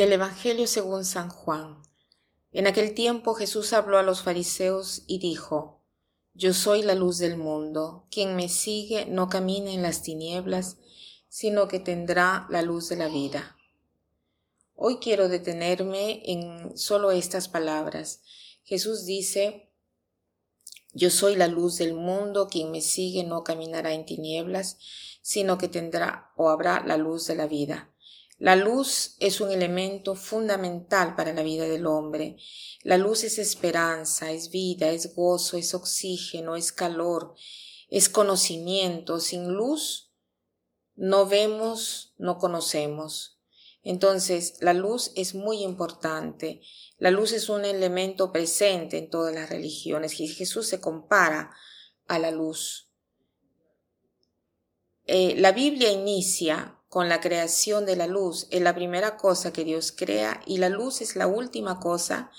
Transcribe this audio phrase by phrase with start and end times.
[0.00, 1.82] Del Evangelio según San Juan.
[2.52, 5.84] En aquel tiempo Jesús habló a los fariseos y dijo,
[6.32, 10.78] Yo soy la luz del mundo, quien me sigue no camina en las tinieblas,
[11.28, 13.58] sino que tendrá la luz de la vida.
[14.74, 18.22] Hoy quiero detenerme en solo estas palabras.
[18.62, 19.70] Jesús dice,
[20.94, 24.78] Yo soy la luz del mundo, quien me sigue no caminará en tinieblas,
[25.20, 27.90] sino que tendrá o habrá la luz de la vida.
[28.40, 32.38] La luz es un elemento fundamental para la vida del hombre.
[32.82, 37.34] La luz es esperanza, es vida, es gozo, es oxígeno, es calor,
[37.90, 39.20] es conocimiento.
[39.20, 40.14] Sin luz
[40.96, 43.38] no vemos, no conocemos.
[43.82, 46.62] Entonces, la luz es muy importante.
[46.96, 50.12] La luz es un elemento presente en todas las religiones.
[50.12, 51.54] Jesús se compara
[52.06, 52.90] a la luz.
[55.04, 58.48] Eh, la Biblia inicia con la creación de la luz.
[58.50, 62.30] Es la primera cosa que Dios crea y la luz es la última cosa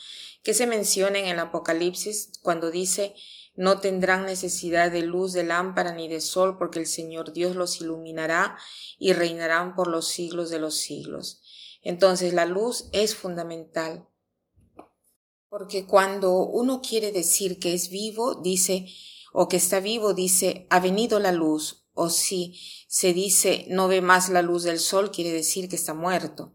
[0.43, 3.15] que se menciona en el Apocalipsis cuando dice
[3.55, 7.79] no tendrán necesidad de luz de lámpara ni de sol porque el Señor Dios los
[7.81, 8.57] iluminará
[8.99, 11.41] y reinarán por los siglos de los siglos.
[11.81, 14.07] Entonces la luz es fundamental.
[15.49, 18.87] Porque cuando uno quiere decir que es vivo, dice,
[19.33, 24.01] o que está vivo, dice, ha venido la luz, o si se dice no ve
[24.01, 26.53] más la luz del sol, quiere decir que está muerto.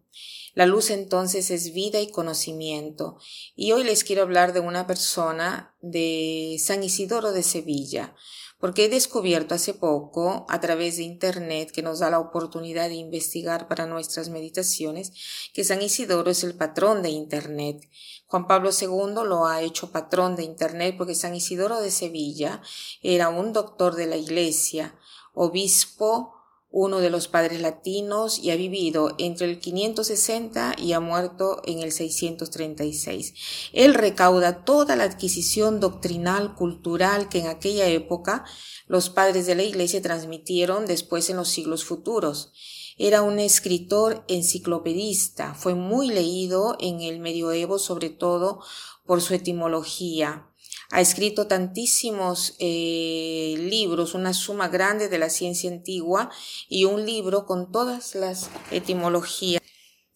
[0.56, 3.18] La luz entonces es vida y conocimiento.
[3.54, 8.14] Y hoy les quiero hablar de una persona de San Isidoro de Sevilla,
[8.58, 12.94] porque he descubierto hace poco, a través de Internet, que nos da la oportunidad de
[12.94, 15.12] investigar para nuestras meditaciones,
[15.52, 17.86] que San Isidoro es el patrón de Internet.
[18.26, 22.62] Juan Pablo II lo ha hecho patrón de Internet porque San Isidoro de Sevilla
[23.02, 24.98] era un doctor de la Iglesia,
[25.36, 26.32] obispo,
[26.70, 31.80] uno de los padres latinos y ha vivido entre el 560 y ha muerto en
[31.80, 33.34] el 636.
[33.72, 38.44] Él recauda toda la adquisición doctrinal, cultural que en aquella época
[38.88, 42.52] los padres de la Iglesia transmitieron después en los siglos futuros.
[42.98, 48.60] Era un escritor enciclopedista, fue muy leído en el medioevo sobre todo
[49.04, 50.50] por su etimología.
[50.90, 56.30] Ha escrito tantísimos eh, libros, una suma grande de la ciencia antigua
[56.68, 59.62] y un libro con todas las etimologías.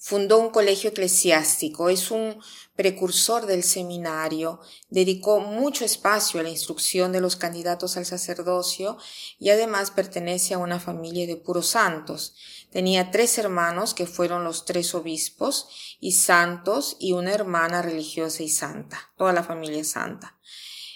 [0.03, 2.41] Fundó un colegio eclesiástico, es un
[2.75, 8.97] precursor del seminario, dedicó mucho espacio a la instrucción de los candidatos al sacerdocio
[9.39, 12.35] y además pertenece a una familia de puros santos.
[12.71, 15.69] Tenía tres hermanos que fueron los tres obispos
[16.01, 20.39] y santos y una hermana religiosa y santa, toda la familia santa.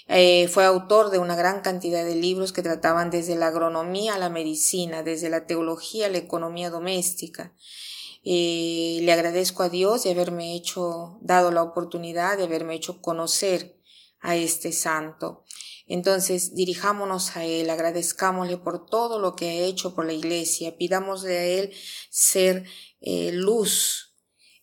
[0.08, 4.18] Eh, fue autor de una gran cantidad de libros que trataban desde la agronomía a
[4.18, 7.52] la medicina, desde la teología a la economía doméstica.
[8.24, 13.80] Eh, le agradezco a Dios de haberme hecho, dado la oportunidad de haberme hecho conocer
[14.20, 15.44] a este santo.
[15.86, 21.38] Entonces, dirijámonos a Él, agradezcámosle por todo lo que ha hecho por la Iglesia, pidámosle
[21.38, 21.72] a Él
[22.10, 22.64] ser
[23.00, 24.14] eh, luz.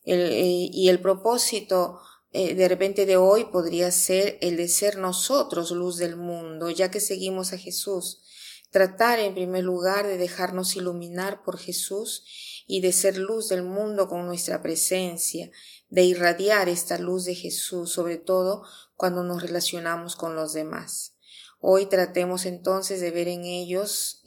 [0.04, 2.00] y el propósito
[2.34, 6.90] eh, de repente de hoy podría ser el de ser nosotros luz del mundo, ya
[6.90, 8.24] que seguimos a Jesús.
[8.72, 14.08] Tratar en primer lugar de dejarnos iluminar por Jesús y de ser luz del mundo
[14.08, 15.52] con nuestra presencia,
[15.90, 18.64] de irradiar esta luz de Jesús, sobre todo
[18.96, 21.18] cuando nos relacionamos con los demás.
[21.60, 24.24] Hoy tratemos entonces de ver en ellos,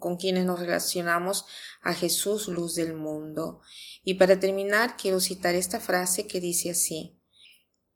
[0.00, 1.44] con quienes nos relacionamos,
[1.82, 3.60] a Jesús, luz del mundo.
[4.02, 7.16] Y para terminar, quiero citar esta frase que dice así,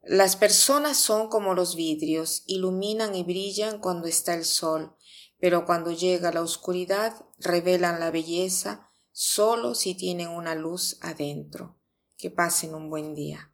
[0.03, 4.97] las personas son como los vidrios, iluminan y brillan cuando está el sol,
[5.42, 11.80] pero cuando llega la oscuridad revelan la belleza solo si tienen una luz adentro.
[12.17, 13.51] Que pasen un buen día.